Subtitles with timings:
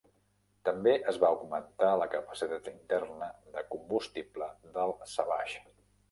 [0.67, 4.47] També es va augmentar la capacitat interna de combustible
[4.79, 5.63] del Savage.